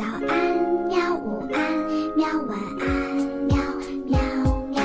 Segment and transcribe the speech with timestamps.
[0.00, 0.32] 早安，
[0.88, 1.14] 喵！
[1.14, 1.60] 午安，
[2.16, 2.26] 喵！
[2.48, 2.88] 晚安，
[3.44, 3.54] 喵
[4.06, 4.18] 喵
[4.70, 4.80] 喵。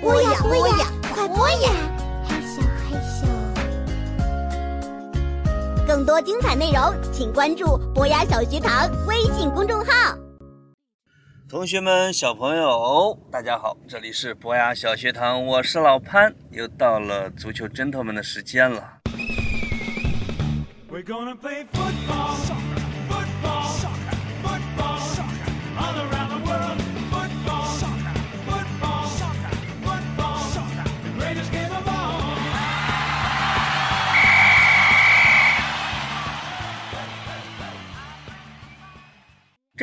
[0.00, 1.72] 播呀播呀，快播呀！
[2.24, 3.26] 嘿咻嘿咻。
[5.88, 10.16] 更多精彩内容，请关注博雅小学堂微信公众号。
[11.48, 19.00] 同学们、小朋友，大家好，这里是博雅小学堂，我是老潘，又到了足球侦头们的时间了。
[20.88, 22.36] We're gonna play football,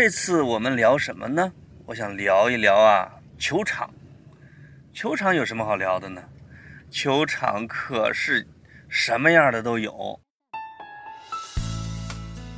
[0.03, 1.53] 这次我们聊什么呢？
[1.85, 3.87] 我想聊一聊啊，球场。
[4.91, 6.23] 球场有什么好聊的呢？
[6.89, 8.47] 球场可是
[8.89, 10.19] 什么样的都有。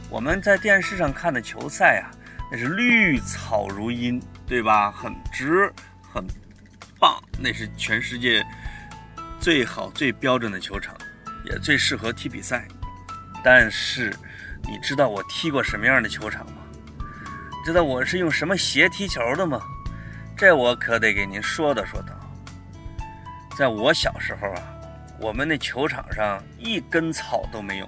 [0.09, 2.07] 我们在电视上看的球赛啊，
[2.49, 4.89] 那是绿草如茵，对吧？
[4.89, 5.69] 很直，
[6.13, 6.25] 很
[6.97, 8.41] 棒，那是全世界
[9.41, 10.95] 最好、最标准的球场，
[11.43, 12.65] 也最适合踢比赛。
[13.43, 14.15] 但是，
[14.61, 16.62] 你知道我踢过什么样的球场吗？
[17.63, 19.61] 知道我是用什么鞋踢球的吗？
[20.35, 22.07] 这我可得给您说道说道。
[23.57, 24.61] 在我小时候啊，
[25.17, 27.87] 我们那球场上一根草都没有，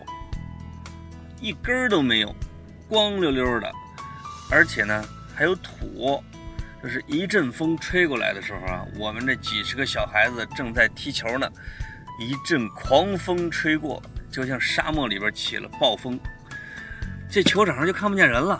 [1.42, 2.34] 一根都没有，
[2.88, 3.70] 光溜溜的，
[4.50, 5.04] 而且呢
[5.36, 6.24] 还有土。
[6.82, 11.50] 就是一阵风吹过来的时候啊，我们这几十个小孩子正在踢球呢，
[12.20, 14.02] 一阵狂风吹过，
[14.32, 16.18] 就像沙漠里边起了暴风，
[17.30, 18.58] 这球场上就看不见人了。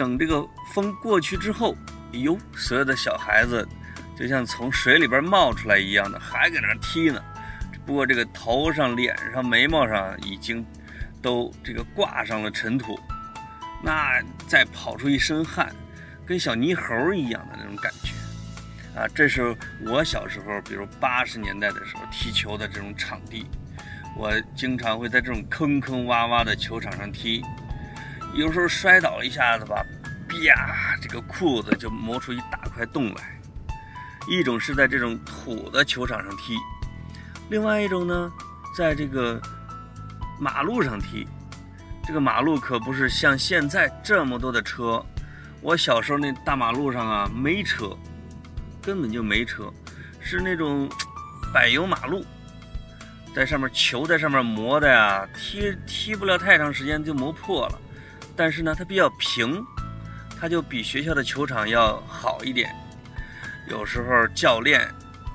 [0.00, 1.76] 等这个风过去之后，
[2.14, 3.68] 哎呦，所有的小孩子
[4.18, 7.22] 就像从水里边冒出来一样的，还搁那踢呢。
[7.84, 10.64] 不过这个头上、脸上、眉毛上已经
[11.20, 12.98] 都这个挂上了尘土，
[13.82, 15.70] 那再跑出一身汗，
[16.24, 19.06] 跟小泥猴一样的那种感觉啊！
[19.14, 19.54] 这是
[19.84, 23.46] 我小时候，比如八十年代的时候踢球的这种场地，
[24.16, 27.44] 我经常会在这种坑坑洼洼的球场上踢。
[28.34, 29.84] 有时候摔倒一下子吧，
[30.28, 33.40] 啪，这个裤子就磨出一大块洞来。
[34.28, 36.56] 一种是在这种土的球场上踢，
[37.48, 38.30] 另外一种呢，
[38.76, 39.40] 在这个
[40.38, 41.26] 马路上踢。
[42.06, 45.04] 这个马路可不是像现在这么多的车，
[45.60, 47.96] 我小时候那大马路上啊没车，
[48.82, 49.72] 根本就没车，
[50.20, 50.88] 是那种
[51.52, 52.24] 柏油马路，
[53.34, 57.78] 在上面球在上面磨的呀，踢踢不了太长时间就磨破了。
[58.40, 59.62] 但是呢，它比较平，
[60.40, 62.74] 它就比学校的球场要好一点。
[63.68, 64.80] 有时候教练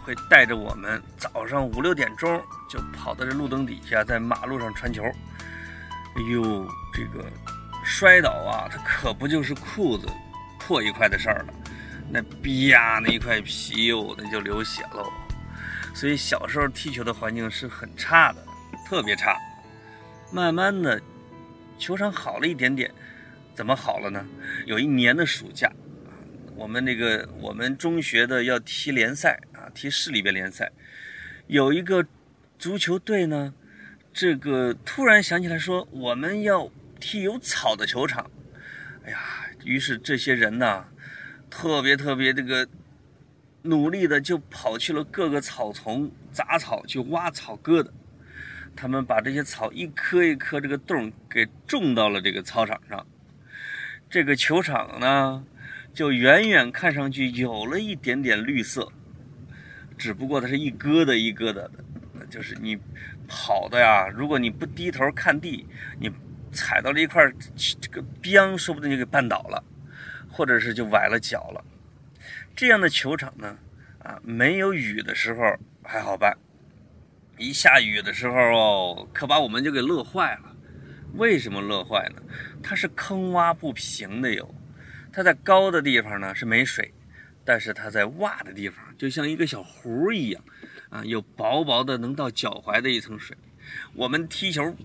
[0.04, 5.04] 会带着我们早上五六点钟就跑到这路灯底下，在马路上传球。
[5.04, 7.24] 哎呦，这个
[7.84, 10.08] 摔倒啊，它可不就是裤子
[10.60, 11.54] 破一块的事儿了，
[12.10, 15.14] 那啪那一块皮哟，那就流血喽。
[15.94, 18.44] 所以小时候踢球的环境是很差的，
[18.90, 19.38] 特别差。
[20.32, 21.00] 慢慢的。
[21.78, 22.92] 球场好了一点点，
[23.54, 24.26] 怎么好了呢？
[24.66, 25.72] 有一年的暑假，
[26.56, 30.72] 我们那个我们中学的要踢联赛啊，踢市里边联赛，
[31.48, 32.06] 有一个
[32.58, 33.54] 足球队呢，
[34.14, 38.32] 这个突然想起来说我们要踢有草的球场，
[39.04, 39.20] 哎呀，
[39.64, 40.88] 于是这些人呢，
[41.50, 42.68] 特别特别这个
[43.64, 47.90] 努力的就跑去了各个草丛杂草去挖草疙瘩。
[48.76, 53.06] 他们把这些草一颗一颗这个洞给种到了这个操场上，
[54.10, 55.46] 这个球场呢，
[55.94, 58.92] 就远远看上去有了一点点绿色，
[59.98, 61.72] 只不过它是一疙瘩一疙瘩的，
[62.30, 62.78] 就是你
[63.28, 65.66] 跑的呀，如果你不低头看地，
[66.00, 66.12] 你
[66.52, 67.24] 踩到了一块
[67.80, 69.64] 这个边，说不定就给绊倒了，
[70.30, 71.64] 或者是就崴了脚了。
[72.56, 73.58] 这样的球场呢，
[74.00, 76.38] 啊，没有雨的时候还好办。
[77.38, 80.56] 一下雨的时候哦，可把我们就给乐坏了。
[81.14, 82.22] 为什么乐坏呢？
[82.62, 84.56] 它是坑洼不平的哟。
[85.12, 86.94] 它在高的地方呢是没水，
[87.46, 90.44] 但是它在洼的地方就像一个小湖一样，
[90.90, 93.36] 啊，有薄薄的能到脚踝的一层水。
[93.94, 94.76] 我们踢球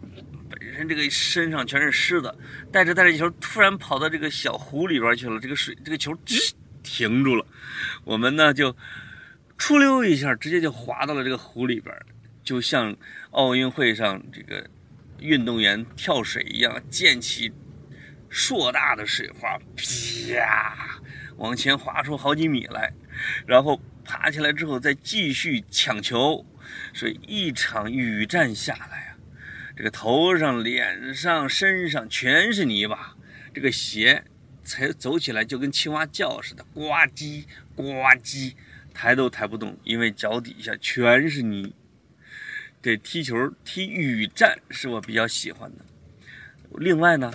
[0.48, 2.36] 本身这个身上全是湿的，
[2.70, 6.52] 带着带着球突然跑到这个小湖里边去了，这个水这个球吱
[6.82, 7.44] 停住了，
[8.04, 8.76] 我们呢就
[9.58, 11.92] 出溜一下，直接就滑到了这个湖里边。
[12.50, 12.96] 就像
[13.30, 14.68] 奥运会上这个
[15.20, 17.52] 运动员跳水一样，溅起
[18.28, 21.00] 硕大的水花，啪，
[21.36, 22.92] 往前滑出好几米来，
[23.46, 26.44] 然后爬起来之后再继续抢球，
[26.92, 29.16] 所以一场雨战下来啊，
[29.76, 33.14] 这个头上、脸上、身上全是泥巴，
[33.54, 34.24] 这个鞋
[34.64, 37.44] 才走起来就跟青蛙叫似的，呱唧
[37.76, 37.84] 呱
[38.16, 38.54] 唧，
[38.92, 41.72] 抬都抬不动，因为脚底下全是泥。
[42.82, 45.84] 对踢球踢雨战是我比较喜欢的。
[46.78, 47.32] 另外呢，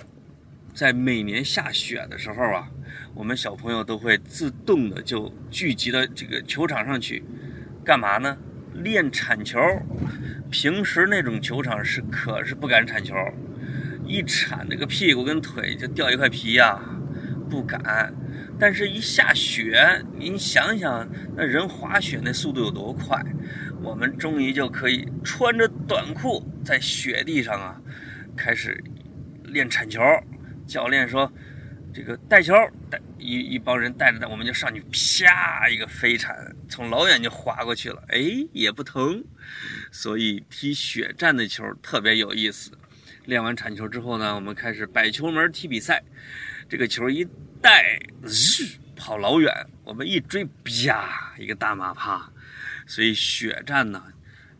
[0.74, 2.68] 在每年下雪的时候啊，
[3.14, 7.22] 我们小朋友都会自动的就聚集到这个球场上去，
[7.84, 8.36] 干嘛呢？
[8.74, 9.58] 练铲球。
[10.50, 13.14] 平时那种球场是可是不敢铲球，
[14.04, 16.80] 一铲那个屁股跟腿就掉一块皮呀、
[17.48, 18.12] 不敢。
[18.58, 21.06] 但是，一下雪，您想想，
[21.36, 23.22] 那人滑雪那速度有多快？
[23.82, 27.80] 我们终于就可以穿着短裤在雪地上啊，
[28.36, 28.82] 开始
[29.44, 30.00] 练铲球。
[30.66, 31.32] 教练说
[31.94, 32.52] ：“这个带球，
[32.90, 36.34] 带一一帮人带着带，我们就上去，啪一个飞铲，
[36.68, 38.02] 从老远就滑过去了。
[38.08, 38.18] 哎，
[38.52, 39.22] 也不疼。
[39.92, 42.72] 所以踢雪战的球特别有意思。
[43.26, 46.02] 练完铲球之后呢，我们开始摆球门踢比赛。
[46.68, 47.24] 这个球一
[47.62, 49.52] 带，日跑老远，
[49.84, 52.28] 我们一追，啪一个大马趴。
[52.86, 54.02] 所以雪战呢，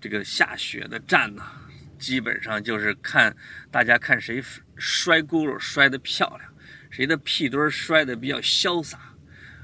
[0.01, 1.45] 这个下雪的战呢，
[1.99, 3.35] 基本上就是看
[3.71, 4.43] 大家看谁
[4.77, 6.55] 摔轱辘摔得漂亮，
[6.91, 8.99] 谁的屁墩儿摔得比较潇洒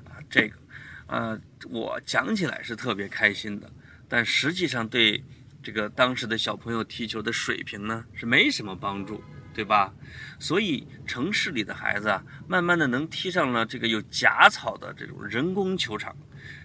[0.05, 0.17] 啊。
[0.31, 0.56] 这个，
[1.09, 1.38] 呃，
[1.69, 3.70] 我讲起来是特别开心的，
[4.09, 5.23] 但实际上对
[5.62, 9.23] 这个当时的小朋友踢球的水平呢是没什么帮助，
[9.55, 9.93] 对吧？
[10.39, 16.17] 所以城市里的孩子啊，慢慢的能踢上了这个有假草的这种人工球场，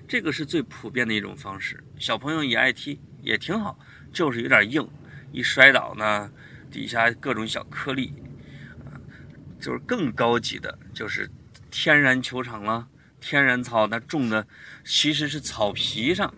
[0.08, 1.84] 这个是最普遍的一种方式。
[2.00, 3.78] 小朋友也爱踢，也挺好，
[4.12, 4.88] 就是有点硬，
[5.32, 6.32] 一摔倒呢，
[6.72, 8.14] 底下各种小颗粒，
[8.86, 8.96] 啊，
[9.60, 11.30] 就是更高级的，就是
[11.70, 12.88] 天然球场了。
[13.20, 14.48] 天然草它种的
[14.86, 16.32] 其实是草皮上，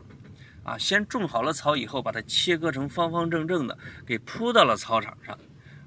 [0.64, 5.38] 啊，先种好了草以后，把它切割成方方正正的，给铺到了操场上，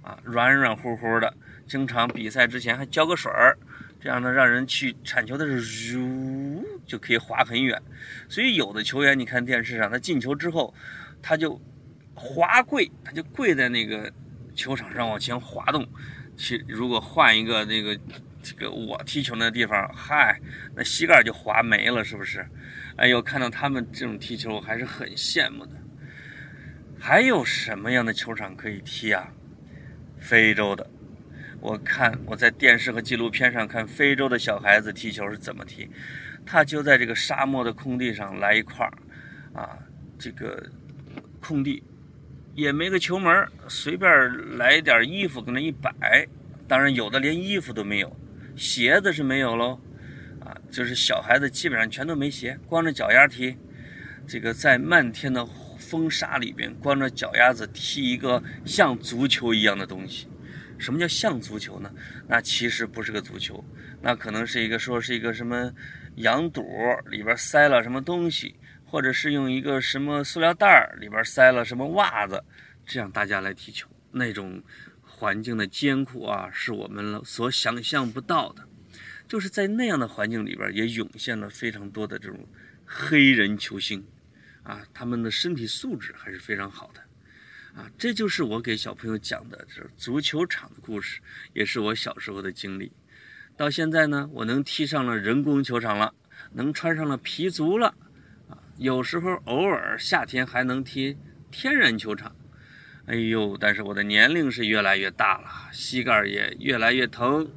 [0.02, 1.32] 啊，软软乎乎的。
[1.66, 3.56] 经常比赛之前还浇个水儿，
[4.00, 7.81] 这样呢，让人去铲球的时候，就可以滑很远。
[8.28, 10.75] 所以有的球员，你看电视上，他进球之后，
[11.22, 11.58] 他就
[12.14, 14.12] 滑跪，他就跪在那个
[14.54, 15.88] 球场上往前滑动。
[16.37, 17.99] 去，如果换一个那个
[18.43, 20.38] 这个我踢球那地方，嗨，
[20.75, 22.44] 那膝盖就滑没了，是不是？
[22.96, 25.72] 哎呦，看到他们这种踢球，我还是很羡慕的。
[26.99, 29.32] 还有什么样的球场可以踢啊？
[30.22, 30.88] 非洲的，
[31.60, 35.90] 我看我在电视和纪录片上看非洲的小孩子踢球是怎么踢，
[36.46, 38.92] 他就在这个沙漠的空地上来一块儿，
[39.52, 39.78] 啊，
[40.19, 40.64] 这个
[41.40, 41.82] 空地
[42.54, 44.10] 也没个球门，随便
[44.56, 46.26] 来一点衣服搁那一摆，
[46.68, 48.16] 当然有的连衣服都没有，
[48.56, 49.80] 鞋子是没有喽，
[50.40, 53.56] 啊，就是小孩子基本上全都没鞋，光着脚丫踢，
[54.26, 55.44] 这个在漫天的
[55.82, 60.29] 风沙里边，光着脚丫子踢一个像足球一样的东西。
[60.79, 61.93] 什么叫像足球呢？
[62.26, 63.64] 那其实不是个足球，
[64.00, 65.73] 那可能是一个说是一个什么
[66.17, 66.64] 羊肚
[67.11, 72.43] 里边塞了什么东西，或者是用一个什么塑料袋里边塞了什么袜子，
[72.85, 74.61] 这样大家来踢球，那种
[75.02, 78.67] 环境的艰苦啊，是我们所想象不到的。
[79.28, 82.46] 就是在那样的环境里边，也涌现了非常多的这种
[82.85, 84.05] 黑人球星，
[84.62, 87.00] 啊，他们的身体素质还是非常好的。
[87.81, 91.20] 啊，这就是我给小朋友讲的这足球场的故事，
[91.55, 92.93] 也是我小时候的经历。
[93.56, 96.14] 到现在呢，我能踢上了人工球场了，
[96.52, 97.95] 能穿上了皮足了，
[98.49, 101.16] 啊，有时候偶尔夏天还能踢
[101.50, 102.35] 天然球场。
[103.07, 107.50] 哎呦，但是我的年龄是越来越大了，膝盖也越来越疼，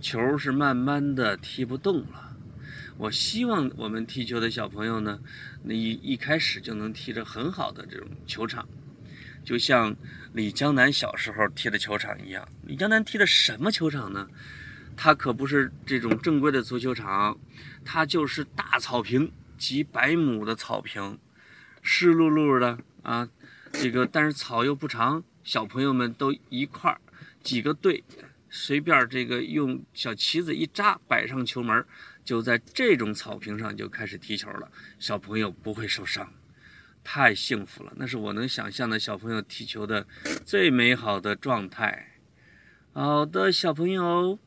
[0.00, 2.33] 球是慢慢的踢不动了。
[2.96, 5.18] 我希望我们踢球的小朋友呢，
[5.64, 8.68] 那一一开始就能踢着很好的这种球场。
[9.44, 9.94] 就像
[10.32, 14.28] 李江南小时候踢的球场一样，李江南踢的什么球场呢？
[14.96, 17.36] 他可不是这种正规的足球场，
[17.84, 21.18] 他就是大草坪，几百亩的草坪，
[21.82, 23.28] 湿漉漉的啊。
[23.72, 27.00] 这个但是草又不长，小朋友们都一块儿
[27.42, 28.04] 几个队，
[28.48, 31.84] 随便这个用小旗子一扎，摆上球门，
[32.24, 36.32] 就在这种草坪上就开始踢球了，小朋友不会受伤。
[37.04, 40.06] 太幸福了，那是我能想象的小朋友踢球的
[40.44, 42.14] 最美好的状态。
[42.94, 44.38] 好的，小朋友，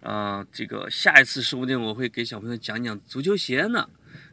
[0.00, 3.86] 啊、这个下一次说不定我会给小朋友讲讲足球鞋呢。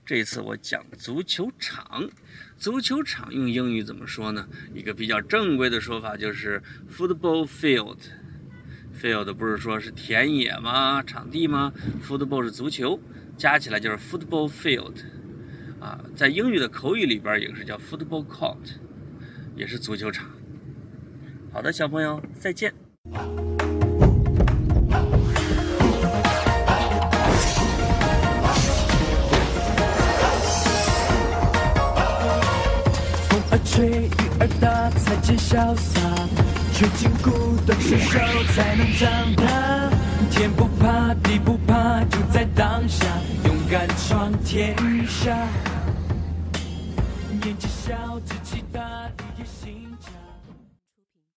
[0.06, 2.10] 这一次我讲足球场，
[2.58, 4.48] 足球场用英语怎么说呢？
[4.74, 7.98] 一个比较正规的说法就是 football field。
[9.02, 11.02] field 不是说是田野吗？
[11.04, 11.72] 场地吗
[12.08, 13.00] ？football 是足球，
[13.38, 14.96] 加起来就是 football field。
[15.80, 18.56] 啊，在英语的口语里边也是叫 football court，
[19.56, 20.26] 也是足球场。
[21.52, 22.74] 好的，小朋友，再见。
[36.74, 38.20] 绝境孤独伸手
[38.56, 39.44] 才能长大。
[40.32, 43.06] 天不怕地不怕，就在当下，
[43.46, 44.76] 勇敢闯天
[45.08, 45.38] 下。